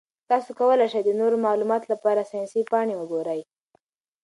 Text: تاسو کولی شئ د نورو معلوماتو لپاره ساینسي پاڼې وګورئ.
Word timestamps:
تاسو 0.29 0.49
کولی 0.59 0.87
شئ 0.91 1.01
د 1.05 1.09
نورو 1.19 1.35
معلوماتو 1.45 1.91
لپاره 1.93 2.27
ساینسي 2.31 2.61
پاڼې 2.71 2.93
وګورئ. 2.97 3.41